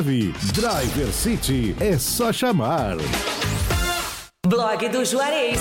[0.00, 2.96] Driver City é só chamar.
[4.46, 5.58] Blog do Juarez.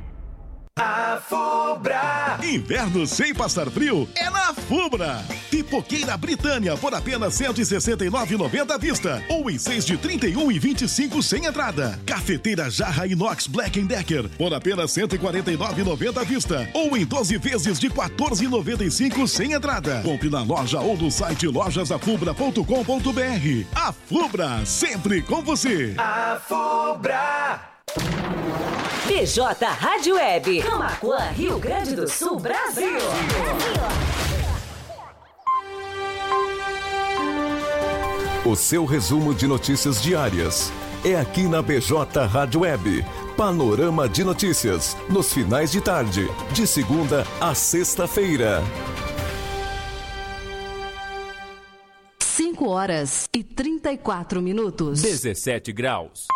[0.78, 2.38] A Fubra.
[2.40, 5.24] Inverno sem passar frio é na Fubra.
[5.50, 9.20] Pipoqueira Britânia por apenas 169,90 à vista.
[9.28, 11.98] Ou em 6 de 31 e 25 sem entrada.
[12.06, 16.70] Cafeteira Jarra Inox Black Decker por apenas 149,90 à vista.
[16.72, 20.00] Ou em 12 vezes de 14,95 sem entrada.
[20.02, 23.66] Compre na loja ou no site lojasafubra.com.br.
[23.74, 25.96] A Fubra, sempre com você.
[25.98, 28.67] A Fubra.
[29.08, 30.62] BJ Rádio Web.
[30.62, 32.98] Camacuã, Rio Grande do Sul, Brasil.
[38.44, 40.70] O seu resumo de notícias diárias
[41.02, 43.02] é aqui na BJ Rádio Web.
[43.34, 48.62] Panorama de notícias nos finais de tarde, de segunda a sexta-feira.
[52.22, 55.00] 5 horas e 34 minutos.
[55.00, 56.26] 17 graus.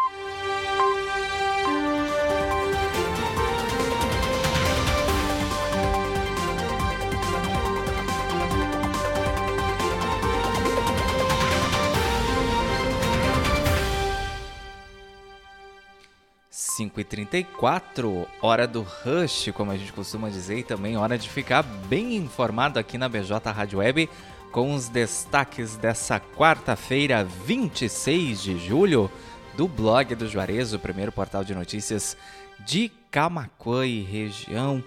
[16.74, 20.96] Cinco e trinta e quatro, hora do rush, como a gente costuma dizer, e também
[20.96, 24.08] hora de ficar bem informado aqui na BJ Rádio Web
[24.50, 29.10] com os destaques dessa quarta-feira, 26 de julho,
[29.54, 32.16] do blog do Juarez, o primeiro portal de notícias
[32.60, 34.82] de Camacuã e região.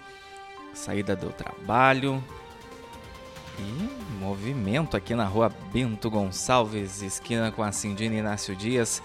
[0.74, 2.24] Saída do trabalho
[3.60, 9.04] e movimento aqui na rua Bento Gonçalves, esquina com a Cindina Inácio Dias,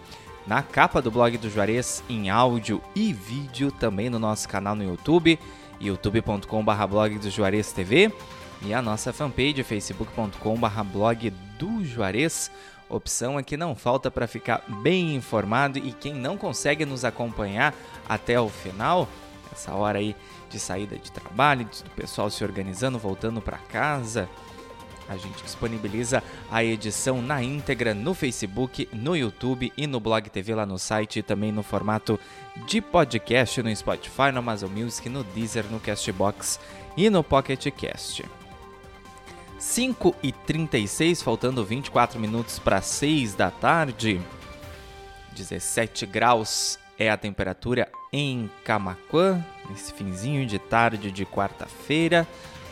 [0.47, 4.85] na capa do blog do Juarez, em áudio e vídeo, também no nosso canal no
[4.85, 5.39] YouTube,
[5.81, 8.13] youtube.com.br blog do Juarez TV,
[8.63, 12.51] e a nossa fanpage, facebook.com.br blog do Juarez.
[12.89, 17.75] Opção aqui não falta para ficar bem informado e quem não consegue nos acompanhar
[18.09, 19.09] até o final,
[19.53, 20.15] essa hora aí
[20.49, 24.29] de saída de trabalho, do pessoal se organizando, voltando para casa.
[25.09, 30.55] A gente disponibiliza a edição na íntegra no Facebook, no YouTube e no Blog TV
[30.55, 32.19] lá no site e também no formato
[32.67, 36.59] de podcast no Spotify, no Amazon Music, no Deezer, no Castbox
[36.97, 38.25] e no Pocket Cast.
[39.59, 44.21] 5 e 36, faltando 24 minutos para 6 da tarde.
[45.33, 52.27] 17 graus é a temperatura em Camaquã, nesse finzinho de tarde de quarta-feira,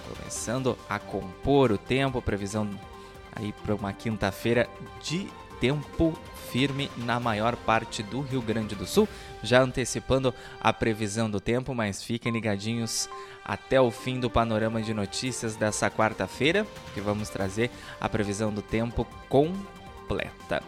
[0.09, 2.69] começando a compor o tempo, previsão
[3.35, 4.69] aí para uma quinta-feira
[5.03, 5.29] de
[5.61, 6.17] tempo
[6.51, 9.09] firme na maior parte do Rio Grande do Sul,
[9.43, 13.09] já antecipando a previsão do tempo, mas fiquem ligadinhos
[13.45, 18.63] até o fim do panorama de notícias dessa quarta-feira, que vamos trazer a previsão do
[18.63, 20.63] tempo completa.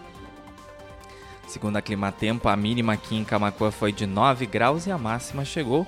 [1.47, 5.45] Segundo a Climatempo, a mínima aqui em Camacuã foi de 9 graus e a máxima
[5.45, 5.87] chegou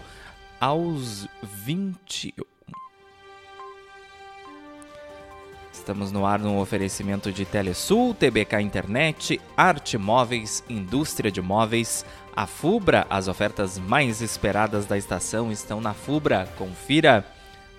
[0.60, 2.47] aos 21.
[5.88, 12.05] Estamos no ar num oferecimento de Telesul, TBK Internet, Arte Móveis, Indústria de Móveis,
[12.37, 13.06] a Fubra.
[13.08, 16.46] As ofertas mais esperadas da estação estão na Fubra.
[16.58, 17.25] Confira.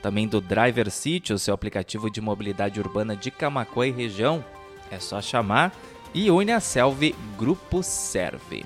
[0.02, 4.44] Também do Driver City, o seu aplicativo de mobilidade urbana de Camacuã e região.
[4.90, 5.72] É só chamar
[6.12, 8.66] e Uniaselv Grupo Serve.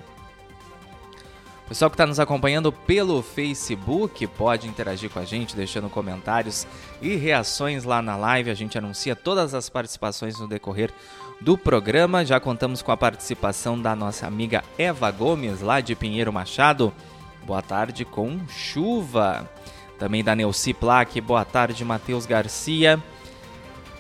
[1.73, 6.67] Pessoal que está nos acompanhando pelo Facebook pode interagir com a gente, deixando comentários
[7.01, 8.51] e reações lá na live.
[8.51, 10.91] A gente anuncia todas as participações no decorrer
[11.41, 12.23] do programa.
[12.23, 16.93] Já contamos com a participação da nossa amiga Eva Gomes, lá de Pinheiro Machado.
[17.43, 19.49] Boa tarde com chuva.
[19.97, 21.19] Também da Neuci Plaque.
[21.19, 23.01] Boa tarde, Matheus Garcia.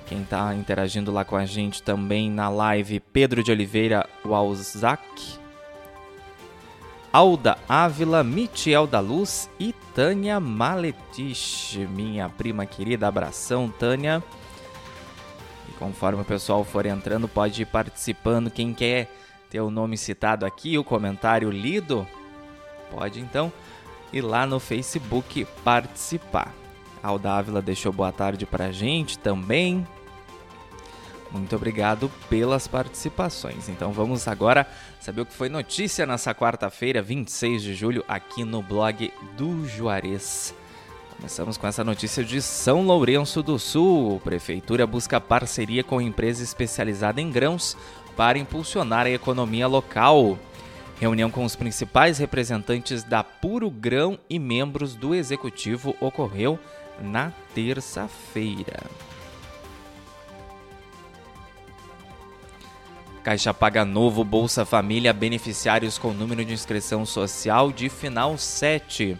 [0.05, 5.41] Quem está interagindo lá com a gente também na live, Pedro de Oliveira Walzak.
[7.13, 13.07] Alda Ávila, Michel da Luz e Tânia Maletich, minha prima querida.
[13.07, 14.23] Abração, Tânia.
[15.69, 18.49] E conforme o pessoal for entrando, pode ir participando.
[18.49, 19.11] Quem quer
[19.47, 22.07] ter o nome citado aqui, o comentário lido,
[22.89, 23.53] pode então
[24.11, 26.51] ir lá no Facebook participar.
[27.03, 29.85] Alda Ávila deixou boa tarde pra gente também.
[31.33, 33.67] Muito obrigado pelas participações.
[33.67, 34.67] Então vamos agora
[34.99, 40.53] saber o que foi notícia nessa quarta-feira, 26 de julho, aqui no blog do Juarez.
[41.17, 44.19] Começamos com essa notícia de São Lourenço do Sul.
[44.23, 47.75] Prefeitura busca parceria com empresa especializada em grãos
[48.15, 50.37] para impulsionar a economia local.
[50.99, 56.59] Reunião com os principais representantes da Puro Grão e membros do executivo ocorreu
[57.01, 58.83] na terça-feira.
[63.23, 69.17] Caixa Paga Novo Bolsa Família beneficiários com número de inscrição social de final 7.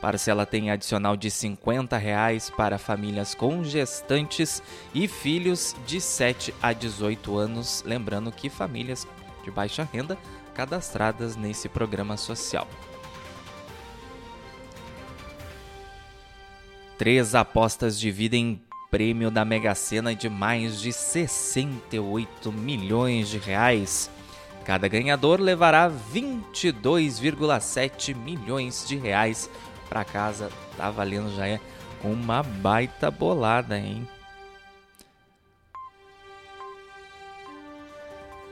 [0.00, 4.60] Parcela tem adicional de 50 reais para famílias com gestantes
[4.92, 7.84] e filhos de 7 a 18 anos.
[7.86, 9.06] Lembrando que famílias
[9.44, 10.18] de baixa renda
[10.52, 12.66] cadastradas nesse programa social.
[16.98, 24.08] Três apostas dividem prêmio da Mega Sena de mais de 68 milhões de reais.
[24.64, 29.50] Cada ganhador levará 22,7 milhões de reais
[29.88, 30.50] para casa.
[30.76, 31.58] Tá valendo já é
[32.02, 34.06] uma baita bolada, hein?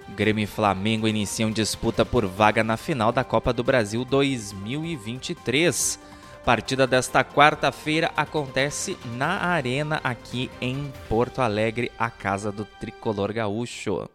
[0.09, 6.16] Grêmio e Flamengo iniciam disputa por vaga na final da Copa do Brasil 2023.
[6.47, 14.09] Partida desta quarta-feira acontece na Arena aqui em Porto Alegre, a casa do tricolor gaúcho.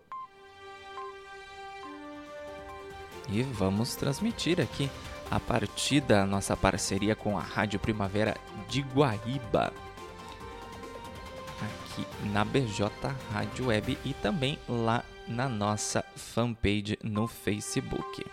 [3.27, 4.89] E vamos transmitir aqui
[5.29, 8.37] a partida, nossa parceria com a Rádio Primavera
[8.69, 9.73] de Guaíba.
[11.61, 12.89] Aqui na BJ
[13.33, 18.23] Rádio Web e também lá na nossa fanpage no Facebook.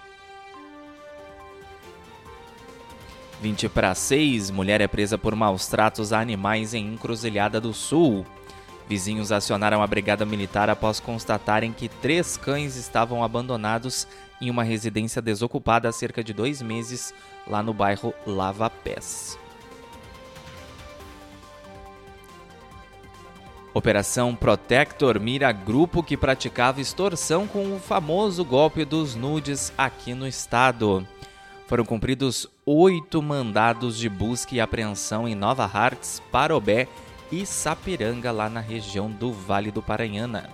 [3.40, 8.26] 20 para 6, mulher é presa por maus tratos a animais em Encruzilhada do Sul.
[8.88, 14.09] Vizinhos acionaram a brigada militar após constatarem que três cães estavam abandonados
[14.40, 17.14] em uma residência desocupada há cerca de dois meses
[17.47, 19.38] lá no bairro Lava Pés.
[23.73, 30.26] Operação Protector mira grupo que praticava extorsão com o famoso golpe dos nudes aqui no
[30.26, 31.07] estado.
[31.69, 36.89] Foram cumpridos oito mandados de busca e apreensão em Nova Hartz, Parobé
[37.31, 40.49] e Sapiranga, lá na região do Vale do Paranhana.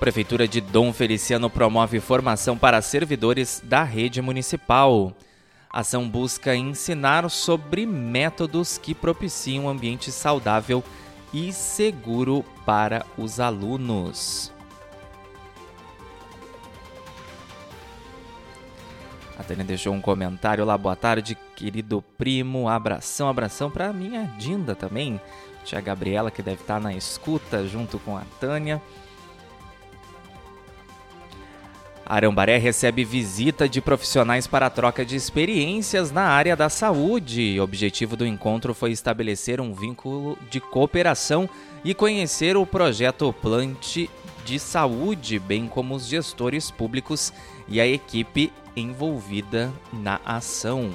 [0.00, 5.12] Prefeitura de Dom Feliciano promove formação para servidores da rede municipal.
[5.70, 10.82] A ação busca ensinar sobre métodos que propiciam um ambiente saudável
[11.32, 14.55] e seguro para os alunos.
[19.38, 24.74] A Tânia deixou um comentário lá, boa tarde, querido primo, abração, abração para minha Dinda
[24.74, 25.20] também,
[25.62, 28.80] tia Gabriela que deve estar na escuta junto com a Tânia.
[32.06, 37.58] Arambaré recebe visita de profissionais para troca de experiências na área da saúde.
[37.58, 41.50] O objetivo do encontro foi estabelecer um vínculo de cooperação
[41.84, 44.08] e conhecer o projeto Plante
[44.44, 47.32] de Saúde, bem como os gestores públicos
[47.66, 50.92] e a equipe envolvida na ação.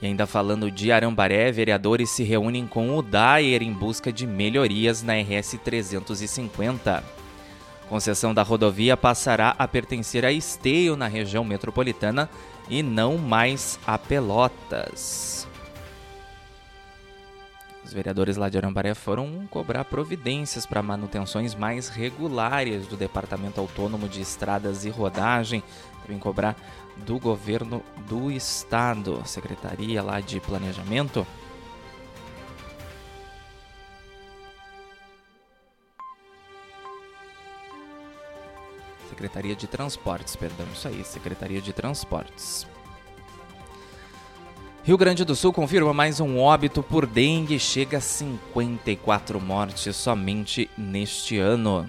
[0.00, 5.02] E ainda falando de Arambaré, vereadores se reúnem com o Daier em busca de melhorias
[5.02, 7.02] na RS 350.
[7.88, 12.30] Concessão da rodovia passará a pertencer a Esteio na região metropolitana
[12.68, 15.47] e não mais a Pelotas.
[17.88, 24.06] Os vereadores lá de Arambaré foram cobrar providências para manutenções mais regulares do Departamento Autônomo
[24.06, 25.62] de Estradas e Rodagem,
[26.02, 26.54] também cobrar
[26.98, 31.26] do governo do estado, Secretaria lá de Planejamento.
[39.08, 42.66] Secretaria de Transportes, perdão, isso aí, Secretaria de Transportes.
[44.88, 50.70] Rio Grande do Sul confirma mais um óbito por dengue, chega a 54 mortes somente
[50.78, 51.86] neste ano.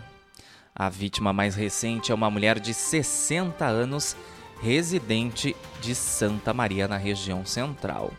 [0.76, 4.18] A vítima mais recente é uma mulher de 60 anos,
[4.62, 8.12] residente de Santa Maria, na região central.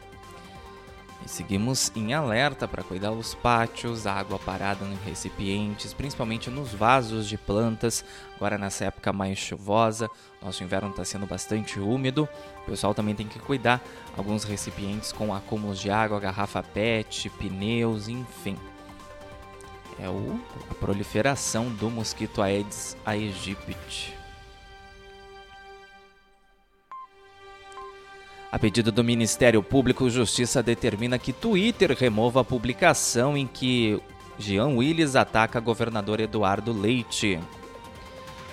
[1.24, 7.28] E seguimos em alerta para cuidar dos pátios, água parada em recipientes, principalmente nos vasos
[7.28, 8.02] de plantas.
[8.36, 10.08] Agora nessa época mais chuvosa,
[10.40, 12.26] nosso inverno está sendo bastante úmido.
[12.70, 13.82] O pessoal também tem que cuidar
[14.16, 18.56] alguns recipientes com acúmulos de água, garrafa PET, pneus, enfim.
[19.98, 24.16] É o, a proliferação do mosquito Aedes aegypti.
[28.52, 34.00] A pedido do Ministério Público, Justiça determina que Twitter remova a publicação em que
[34.38, 37.40] Jean Willis ataca governador Eduardo Leite.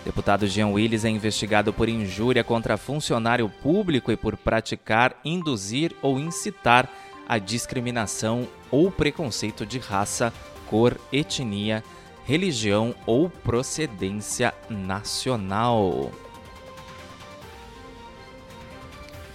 [0.06, 6.18] Deputado Jean Willis é investigado por injúria contra funcionário público e por praticar, induzir ou
[6.20, 6.89] incitar
[7.27, 10.32] a discriminação ou preconceito de raça,
[10.70, 11.84] cor, etnia,
[12.25, 16.12] religião ou procedência nacional.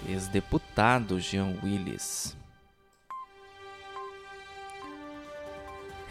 [0.09, 2.37] ex-deputado Jean Willis.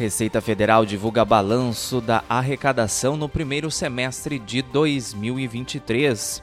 [0.01, 6.41] Receita Federal divulga balanço da arrecadação no primeiro semestre de 2023.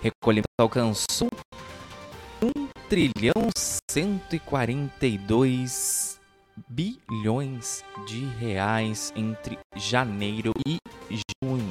[0.00, 1.28] Recolhimento alcançou
[2.40, 3.50] 1 trilhão
[3.90, 6.20] 142
[6.68, 10.78] bilhões de reais entre janeiro e
[11.42, 11.70] junho.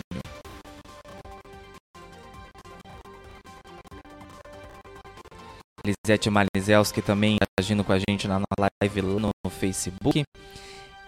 [5.85, 10.25] Lisete Malizelski também agindo com a gente na live lá no Facebook.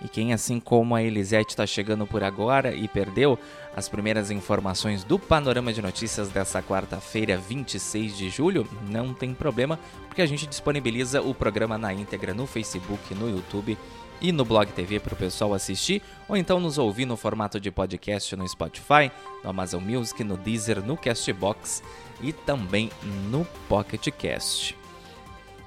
[0.04, 3.38] E quem, assim como a Elisete, está chegando por agora e perdeu
[3.76, 9.80] as primeiras informações do panorama de notícias dessa quarta-feira, 26 de julho, não tem problema,
[10.08, 13.78] porque a gente disponibiliza o programa na íntegra no Facebook, no YouTube
[14.20, 17.72] e no Blog TV para o pessoal assistir, ou então nos ouvir no formato de
[17.72, 19.12] podcast no Spotify,
[19.44, 21.82] no Amazon Music, no Deezer, no Castbox
[22.22, 22.90] e também
[23.30, 24.81] no Pocket Cast.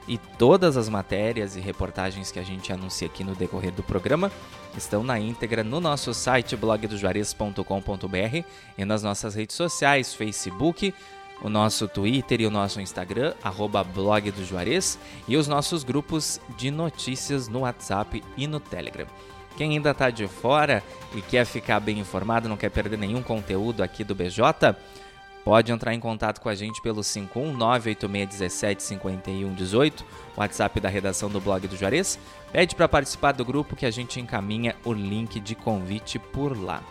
[0.07, 4.31] E todas as matérias e reportagens que a gente anuncia aqui no decorrer do programa
[4.77, 8.45] estão na íntegra no nosso site blogdojuarez.com.br
[8.77, 10.93] e nas nossas redes sociais, Facebook,
[11.43, 16.41] o nosso Twitter e o nosso Instagram, arroba blog do Juarez, e os nossos grupos
[16.57, 19.07] de notícias no WhatsApp e no Telegram.
[19.57, 20.83] Quem ainda está de fora
[21.15, 24.75] e quer ficar bem informado, não quer perder nenhum conteúdo aqui do BJ,
[25.45, 30.03] pode entrar em contato com a gente pelo 51986175118,
[30.37, 32.19] WhatsApp da redação do blog do Juarez.
[32.51, 36.83] Pede para participar do grupo que a gente encaminha o link de convite por lá.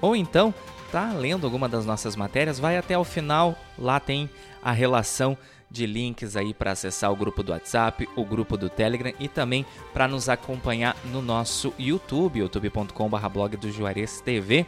[0.00, 0.54] Ou então,
[0.92, 4.30] tá lendo alguma das nossas matérias, vai até o final, lá tem
[4.62, 5.36] a relação
[5.70, 9.66] de links aí para acessar o grupo do WhatsApp, o grupo do Telegram e também
[9.92, 14.64] para nos acompanhar no nosso YouTube, youtube.com/blog do Juarez TV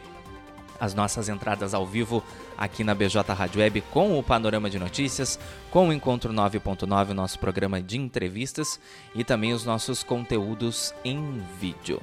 [0.79, 2.23] as nossas entradas ao vivo
[2.57, 5.39] aqui na BJ Rádio Web com o Panorama de Notícias,
[5.71, 8.79] com o Encontro 9.9, nosso programa de entrevistas
[9.13, 12.01] e também os nossos conteúdos em vídeo.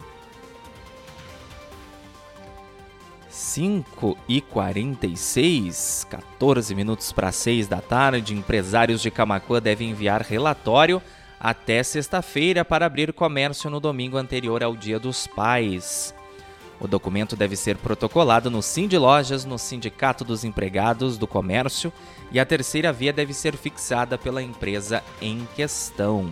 [3.29, 11.03] 5 e 46, 14 minutos para 6 da tarde, empresários de Camacuã devem enviar relatório
[11.39, 16.16] até sexta-feira para abrir comércio no domingo anterior ao Dia dos Pais.
[16.81, 21.93] O documento deve ser protocolado no Sim de Lojas, no Sindicato dos Empregados do Comércio
[22.31, 26.31] e a terceira via deve ser fixada pela empresa em questão.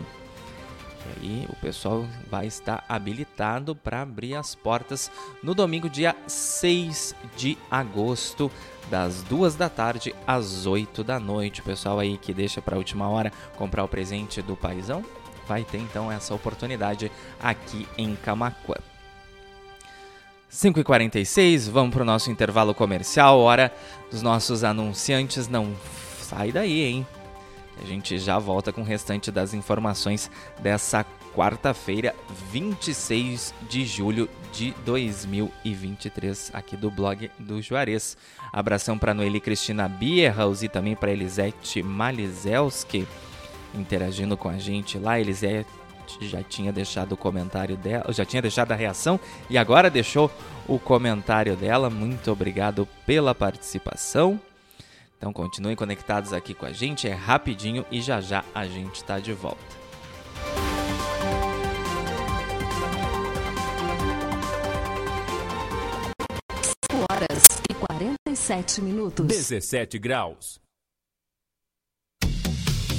[1.22, 5.10] E aí o pessoal vai estar habilitado para abrir as portas
[5.42, 8.50] no domingo, dia 6 de agosto,
[8.90, 11.60] das 2 da tarde às 8 da noite.
[11.60, 15.04] O pessoal aí que deixa para a última hora comprar o presente do paizão,
[15.46, 17.10] vai ter então essa oportunidade
[17.40, 18.76] aqui em Camacuã.
[20.54, 23.74] 5h46, vamos para o nosso intervalo comercial, hora
[24.08, 25.48] dos nossos anunciantes.
[25.48, 25.74] Não
[26.20, 27.06] sai daí, hein?
[27.82, 30.30] A gente já volta com o restante das informações
[30.62, 32.14] dessa quarta-feira,
[32.52, 38.16] 26 de julho de 2023, aqui do blog do Juarez.
[38.52, 43.08] Abração para Noeli Cristina Bierhaus e também para Elisete Malizelski
[43.74, 45.18] interagindo com a gente lá.
[45.18, 45.68] Elisete
[46.20, 49.18] já tinha deixado o comentário dela, já tinha deixado a reação
[49.48, 50.30] e agora deixou
[50.66, 51.90] o comentário dela.
[51.90, 54.40] Muito obrigado pela participação.
[55.16, 59.18] Então continuem conectados aqui com a gente, é rapidinho e já já a gente está
[59.18, 59.84] de volta.
[67.10, 69.26] horas e 47 minutos.
[69.26, 70.63] 17 graus.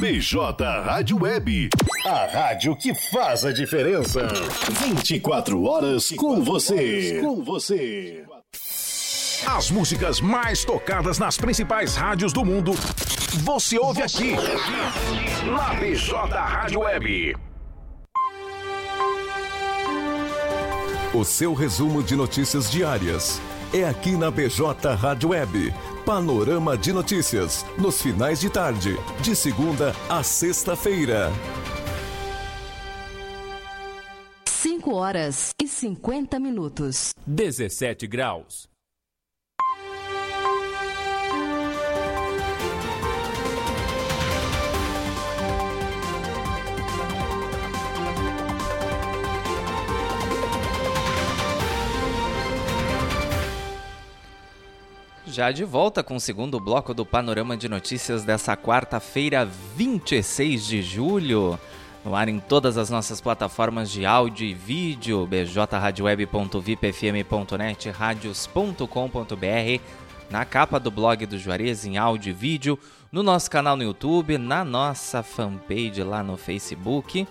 [0.00, 1.68] BJ Rádio Web,
[2.06, 4.26] a rádio que faz a diferença.
[4.86, 7.20] 24 horas com você.
[7.20, 8.24] Com você.
[9.46, 12.72] As músicas mais tocadas nas principais rádios do mundo,
[13.44, 14.34] você ouve aqui.
[15.46, 17.36] Na BJ Rádio Web.
[21.14, 23.40] O seu resumo de notícias diárias.
[23.72, 25.72] é aqui na BJ Rádio Web.
[26.04, 31.30] Panorama de notícias, nos finais de tarde, de segunda a sexta-feira.
[34.46, 37.12] 5 horas e 50 minutos.
[37.26, 38.68] 17 graus.
[55.30, 60.80] Já de volta com o segundo bloco do Panorama de Notícias dessa quarta-feira, 26 de
[60.82, 61.60] julho.
[62.02, 69.82] No ar em todas as nossas plataformas de áudio e vídeo, bjradioweb.vipfm.net, radios.com.br,
[70.30, 72.78] na capa do blog do Juarez em áudio e vídeo,
[73.12, 77.28] no nosso canal no YouTube, na nossa fanpage lá no Facebook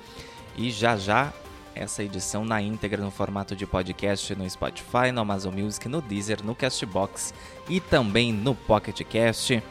[0.55, 1.33] e já já
[1.77, 6.43] essa edição na íntegra no formato de podcast no Spotify, no Amazon Music, no Deezer,
[6.43, 7.33] no Castbox
[7.69, 9.61] e também no Pocket Cast.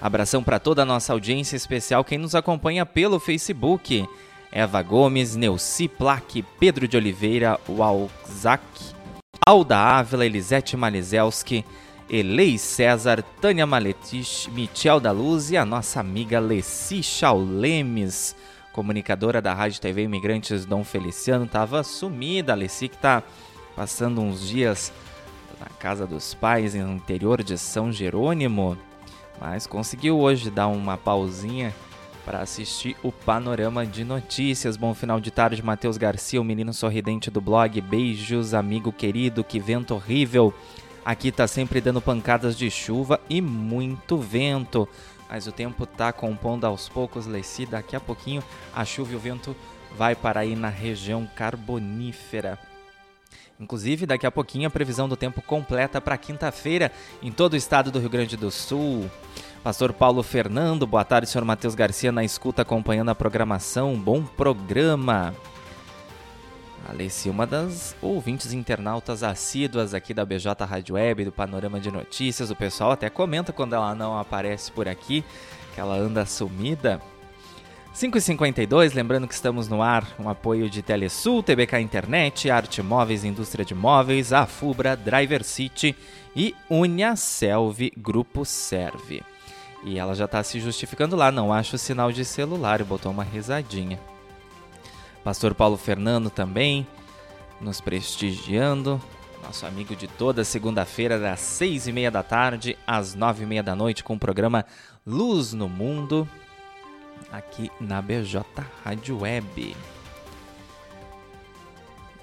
[0.00, 4.08] Abração para toda a nossa audiência especial, quem nos acompanha pelo Facebook.
[4.50, 8.62] Eva Gomes, Neuci Plaque, Pedro de Oliveira, Walzak,
[9.46, 11.64] Alda Ávila, Elisete Malizelski,
[12.08, 18.34] Elei César, Tânia Maletich, Michel da Luz e a nossa amiga Leci Chaulemes
[18.78, 22.52] comunicadora da Rádio TV Imigrantes Dom Feliciano, estava sumida.
[22.52, 23.24] A Alessi que está
[23.74, 24.92] passando uns dias
[25.58, 28.78] na casa dos pais no interior de São Jerônimo,
[29.40, 31.74] mas conseguiu hoje dar uma pausinha
[32.24, 34.76] para assistir o panorama de notícias.
[34.76, 37.80] Bom final de tarde, Matheus Garcia, o menino sorridente do blog.
[37.80, 40.54] Beijos, amigo querido, que vento horrível.
[41.04, 44.88] Aqui tá sempre dando pancadas de chuva e muito vento
[45.28, 47.66] mas o tempo está compondo aos poucos, Leci.
[47.66, 48.42] Daqui a pouquinho
[48.74, 49.54] a chuva e o vento
[49.96, 52.58] vai para aí na região carbonífera.
[53.60, 57.90] Inclusive, daqui a pouquinho a previsão do tempo completa para quinta-feira em todo o estado
[57.90, 59.10] do Rio Grande do Sul.
[59.64, 63.96] Pastor Paulo Fernando, boa tarde, senhor Matheus Garcia na escuta acompanhando a programação.
[63.96, 65.34] Bom programa.
[66.88, 72.50] Alessi, uma das ouvintes internautas assíduas aqui da BJ Rádio Web, do Panorama de Notícias.
[72.50, 75.22] O pessoal até comenta quando ela não aparece por aqui,
[75.74, 76.98] que ela anda sumida.
[77.94, 83.64] 5h52, lembrando que estamos no ar, um apoio de Telesul, TBK Internet, Arte Móveis, Indústria
[83.64, 85.94] de Móveis, Afubra, Driver City
[86.34, 89.22] e Uniaselv Grupo Serve.
[89.84, 93.24] E ela já está se justificando lá, não acho sinal de celular, e botou uma
[93.24, 93.98] risadinha.
[95.24, 96.86] Pastor Paulo Fernando também
[97.60, 99.00] nos prestigiando.
[99.42, 103.62] Nosso amigo de toda segunda-feira, das seis e meia da tarde às nove e meia
[103.62, 104.64] da noite, com o programa
[105.06, 106.28] Luz no Mundo,
[107.32, 108.42] aqui na BJ
[108.84, 109.76] Rádio Web.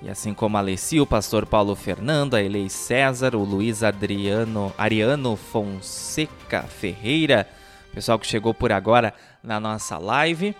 [0.02, 4.72] E assim como a Alessi, o pastor Paulo Fernando, a Elei César, o Luiz Adriano,
[4.78, 7.48] Ariano Fonseca Ferreira,
[7.94, 10.56] pessoal que chegou por agora na nossa live,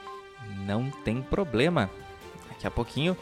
[0.66, 1.92] não tem problema
[2.56, 3.16] daqui a pouquinho.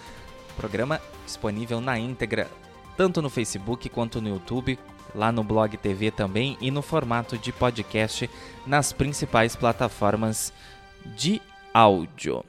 [0.55, 2.49] Programa disponível na íntegra,
[2.95, 4.77] tanto no Facebook quanto no YouTube,
[5.15, 8.29] lá no Blog TV também e no formato de podcast
[8.65, 10.53] nas principais plataformas
[11.05, 11.41] de
[11.73, 12.43] áudio.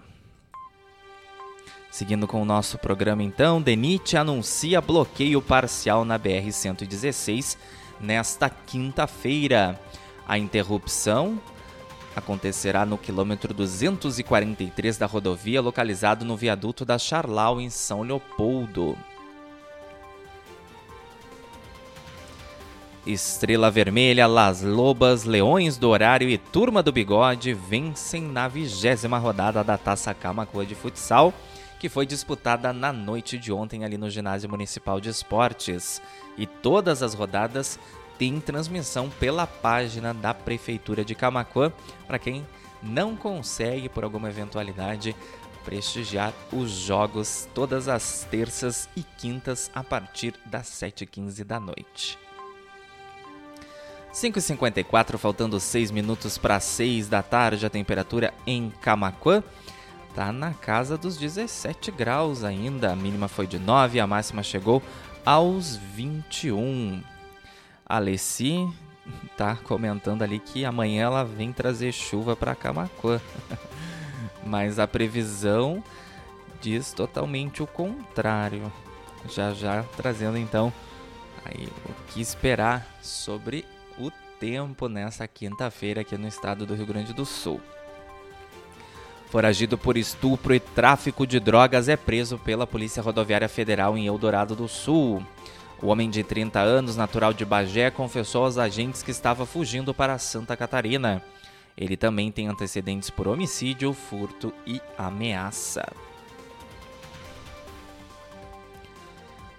[1.91, 7.57] Seguindo com o nosso programa então, DENIT anuncia bloqueio parcial na BR-116
[8.01, 9.81] nesta quinta-feira.
[10.27, 11.41] A interrupção
[12.15, 18.97] acontecerá no quilômetro 243 da rodovia, localizado no viaduto da Charlau, em São Leopoldo.
[23.07, 29.63] Estrela Vermelha, Las Lobas, Leões do Horário e Turma do Bigode vencem na vigésima rodada
[29.63, 31.35] da Taça Camacuã de Futsal,
[31.79, 36.01] que foi disputada na noite de ontem ali no Ginásio Municipal de Esportes.
[36.39, 37.79] E todas as rodadas
[38.19, 41.73] tem transmissão pela página da Prefeitura de Camacuã
[42.07, 42.47] para quem
[42.83, 45.17] não consegue, por alguma eventualidade,
[45.65, 52.19] prestigiar os jogos todas as terças e quintas a partir das 7h15 da noite.
[54.13, 59.43] 5h54, faltando 6 minutos para 6 da tarde, a temperatura em Camacuã
[60.09, 62.93] está na casa dos 17 graus ainda.
[62.93, 64.81] A mínima foi de 9, a máxima chegou
[65.25, 67.03] aos 21.
[67.87, 68.69] Alessi
[69.37, 73.21] tá comentando ali que amanhã ela vem trazer chuva para Camacuã.
[74.45, 75.83] Mas a previsão
[76.61, 78.73] diz totalmente o contrário.
[79.29, 80.73] Já já trazendo então
[81.45, 83.65] aí o que esperar sobre
[83.99, 87.61] o tempo nessa quinta-feira aqui no estado do Rio Grande do Sul.
[89.29, 94.55] Foragido por estupro e tráfico de drogas é preso pela Polícia Rodoviária Federal em Eldorado
[94.55, 95.27] do Sul.
[95.83, 100.19] O homem de 30 anos, natural de Bagé, confessou aos agentes que estava fugindo para
[100.19, 101.23] Santa Catarina.
[101.77, 105.85] Ele também tem antecedentes por homicídio, furto e ameaça.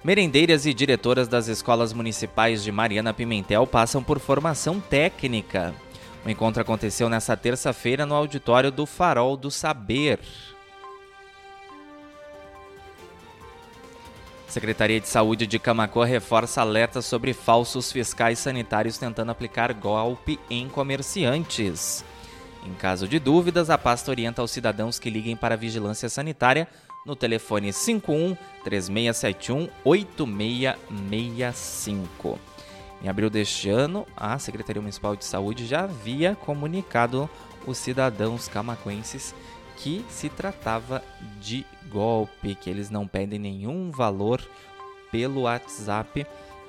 [0.03, 5.73] Merendeiras e diretoras das escolas municipais de Mariana Pimentel passam por formação técnica.
[6.23, 10.19] O encontro aconteceu nesta terça-feira no auditório do Farol do Saber.
[14.47, 20.69] Secretaria de Saúde de Camacoa reforça alerta sobre falsos fiscais sanitários tentando aplicar golpe em
[20.69, 22.05] comerciantes.
[22.65, 26.67] Em caso de dúvidas, a pasta orienta os cidadãos que liguem para a vigilância sanitária
[27.05, 32.39] no telefone 51 3671 8665.
[33.03, 37.29] Em abril deste ano, a Secretaria Municipal de Saúde já havia comunicado
[37.67, 39.35] os cidadãos camacuenses
[39.77, 41.03] que se tratava
[41.39, 44.41] de golpe, que eles não pedem nenhum valor
[45.11, 46.25] pelo WhatsApp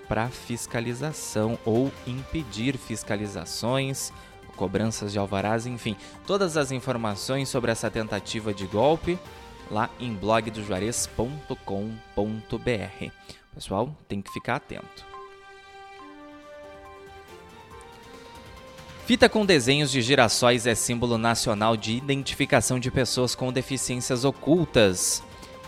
[0.08, 4.12] para fiscalização ou impedir fiscalizações,
[4.56, 9.18] cobranças de alvarás, enfim, todas as informações sobre essa tentativa de golpe
[9.70, 13.10] lá em blogdojuarez.com.br.
[13.54, 15.15] Pessoal, tem que ficar atento.
[19.06, 25.22] Fita com desenhos de girassóis é símbolo nacional de identificação de pessoas com deficiências ocultas.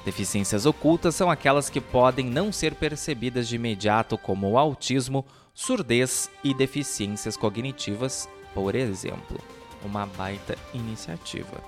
[0.04, 5.24] Deficiências ocultas são aquelas que podem não ser percebidas de imediato, como o autismo,
[5.54, 9.38] surdez e deficiências cognitivas, por exemplo.
[9.84, 11.62] Uma baita iniciativa.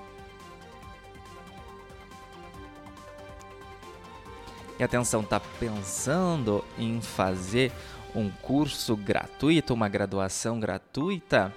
[4.77, 7.71] E atenção, tá pensando em fazer
[8.15, 11.51] um curso gratuito, uma graduação gratuita?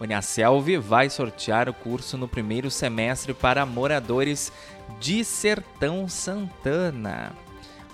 [0.00, 4.50] Uniaselv vai sortear o curso no primeiro semestre para moradores
[4.98, 7.32] de Sertão Santana.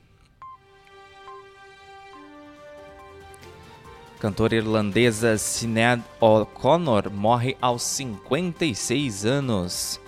[4.18, 9.98] Cantora irlandesa Sinead O'Connor morre aos 56 anos.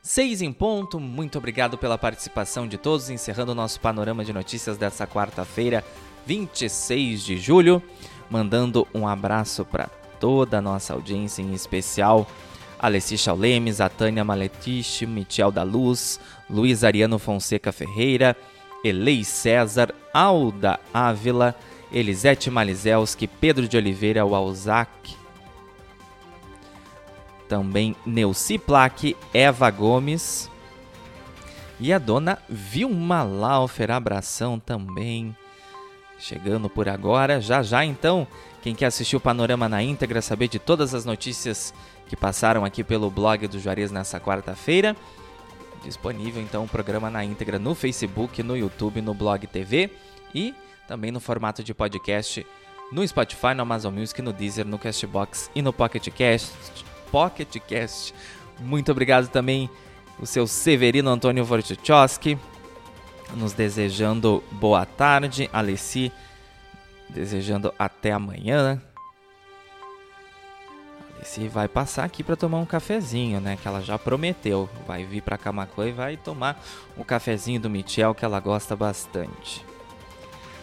[0.06, 4.78] Seis em ponto, muito obrigado pela participação de todos, encerrando o nosso panorama de notícias
[4.78, 5.84] dessa quarta-feira,
[6.24, 7.82] 26 de julho.
[8.30, 9.88] Mandando um abraço para
[10.20, 12.24] toda a nossa audiência, em especial
[12.78, 18.36] Alessi Chaulemes, a Tânia Maletich, Michel da Luz, Luiz Ariano Fonseca Ferreira,
[18.84, 21.52] Elei César, Alda Ávila,
[21.90, 25.16] Elisete Malizelski, Pedro de Oliveira Walzac,
[27.48, 30.50] também Neuci Plaque, Eva Gomes
[31.78, 35.36] e a dona Vilma Laufer, abração também,
[36.18, 38.26] chegando por agora, já já então,
[38.62, 41.74] quem quer assistir o Panorama na íntegra, saber de todas as notícias
[42.06, 44.96] que passaram aqui pelo blog do Juarez nessa quarta-feira,
[45.84, 49.90] disponível então o programa na íntegra no Facebook, no YouTube, no Blog TV
[50.34, 50.54] e
[50.88, 52.46] também no formato de podcast
[52.90, 56.95] no Spotify, no Amazon Music, no Deezer, no Castbox e no Pocket Cast.
[57.10, 58.14] Pocket Cast.
[58.58, 59.68] Muito obrigado também
[60.18, 62.38] o seu Severino Antônio Vortichowski,
[63.34, 65.50] nos desejando boa tarde.
[65.52, 66.10] Alessi,
[67.08, 68.80] desejando até amanhã.
[71.16, 73.58] Alessi vai passar aqui para tomar um cafezinho, né?
[73.60, 74.68] Que ela já prometeu.
[74.86, 76.62] Vai vir para Camacuã e vai tomar
[76.96, 79.64] um cafezinho do Michel que ela gosta bastante.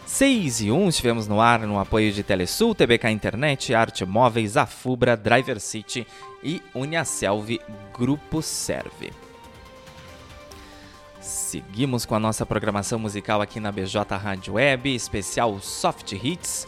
[0.06, 5.16] 6 e 1 estivemos no ar no apoio de Telesul, TBK Internet, Arte Móveis, Afubra,
[5.16, 6.06] Driver City
[6.44, 7.60] e Uniaselv
[7.98, 9.14] Grupo Serve.
[11.22, 16.68] Seguimos com a nossa programação musical aqui na BJ Rádio Web, especial Soft Hits,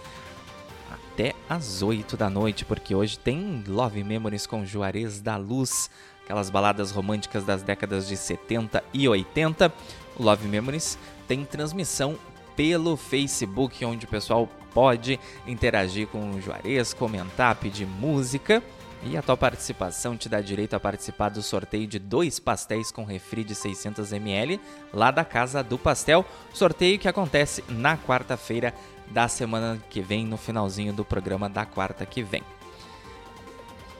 [0.89, 5.89] até às 8 da noite, porque hoje tem Love Memories com Juarez da Luz,
[6.24, 9.71] aquelas baladas românticas das décadas de 70 e 80.
[10.17, 12.17] O Love Memories tem transmissão
[12.55, 18.61] pelo Facebook, onde o pessoal pode interagir com o Juarez, comentar, pedir música.
[19.03, 23.03] E a tua participação te dá direito a participar do sorteio de dois pastéis com
[23.03, 24.59] refri de 600ml
[24.91, 26.25] lá da Casa do Pastel.
[26.51, 28.73] Sorteio que acontece na quarta-feira
[29.11, 32.41] da semana que vem, no finalzinho do programa da quarta que vem.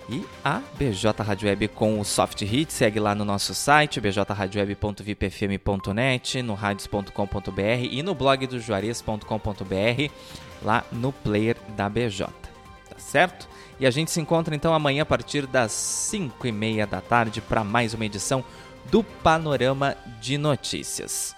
[0.08, 6.44] E a BJ Rádio Web com o Soft Hit, segue lá no nosso site, bjradioweb.vipfm.net,
[6.44, 10.12] no radios.com.br e no blog do juarez.com.br,
[10.62, 12.28] lá no player da BJ.
[12.28, 13.50] Tá certo?
[13.80, 17.42] E a gente se encontra então amanhã a partir das 5 e meia da tarde
[17.42, 18.46] para mais uma edição
[18.92, 21.36] do Panorama de Notícias.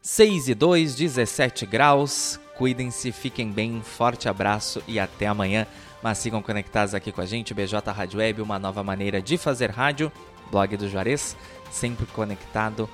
[0.00, 2.40] 6 e 2, 17 graus.
[2.56, 5.66] Cuidem-se, fiquem bem, forte abraço e até amanhã.
[6.02, 9.70] Mas sigam conectados aqui com a gente, BJ Rádio Web, uma nova maneira de fazer
[9.70, 10.10] rádio,
[10.50, 11.36] blog do Juarez,
[11.70, 12.88] sempre conectado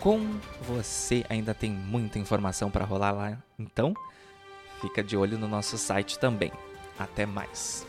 [0.00, 1.24] com você.
[1.28, 3.94] Ainda tem muita informação para rolar lá, então
[4.80, 6.50] fica de olho no nosso site também.
[6.98, 7.86] Até mais.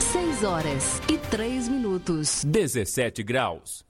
[0.00, 2.44] Seis horas e três minutos.
[2.44, 3.89] 17 graus.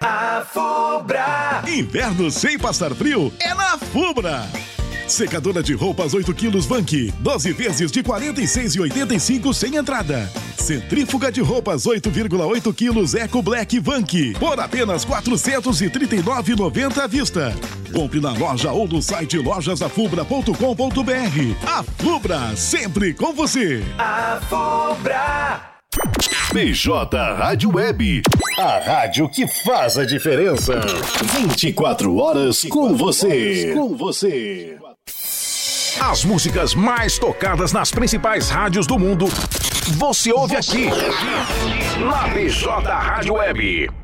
[0.00, 1.64] A Fubra.
[1.66, 4.42] Inverno sem passar frio é na Fubra.
[5.06, 10.30] Secadora de roupas 8 quilos Vank, 12 vezes de 46,85 sem entrada.
[10.56, 17.54] Centrífuga de roupas 8,8 quilos Eco Black Vank, por apenas 439,90 à vista.
[17.92, 21.66] Compre na loja ou no site lojasafubra.com.br.
[21.66, 23.82] A Fubra, sempre com você.
[23.98, 25.74] A Fubra.
[26.52, 28.22] BJ Rádio Web,
[28.58, 30.80] a rádio que faz a diferença.
[31.40, 33.72] 24 horas com você.
[33.74, 34.76] Com você.
[36.00, 39.26] As músicas mais tocadas nas principais rádios do mundo,
[39.96, 40.88] você ouve aqui.
[41.98, 44.03] Na BJ Rádio Web.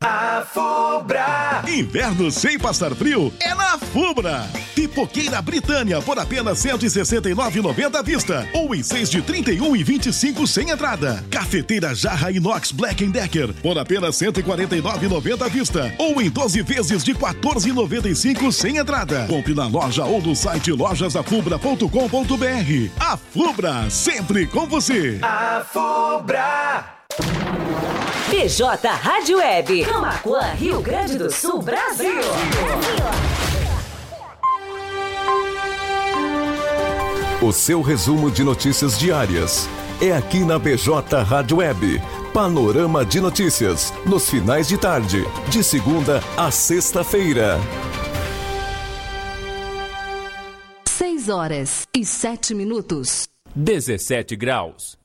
[0.00, 1.64] A Fubra.
[1.66, 4.48] Inverno sem passar frio é na Fubra.
[4.72, 10.70] Pipoqueira Britânia por apenas 169,90 à vista ou em 6 de 31 e 25 sem
[10.70, 11.24] entrada.
[11.28, 17.12] Cafeteira Jarra Inox Black Decker por apenas 149,90 à vista ou em 12 vezes de
[17.12, 19.26] 14,95 sem entrada.
[19.26, 22.90] Compre na loja ou no site lojasafubra.com.br.
[23.00, 25.18] A Fubra, sempre com você.
[25.22, 26.97] A Fubra.
[28.30, 29.84] BJ Rádio Web.
[29.84, 32.20] Camacuã, Rio Grande do Sul, Brasil.
[37.40, 39.68] O seu resumo de notícias diárias
[40.02, 42.00] é aqui na BJ Rádio Web.
[42.34, 47.58] Panorama de notícias nos finais de tarde, de segunda a sexta-feira.
[50.86, 53.28] 6 horas e 7 minutos.
[53.54, 54.97] 17 graus.